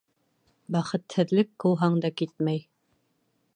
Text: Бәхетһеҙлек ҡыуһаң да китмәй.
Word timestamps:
Бәхетһеҙлек 0.75 1.51
ҡыуһаң 1.65 2.01
да 2.07 2.13
китмәй. 2.23 2.67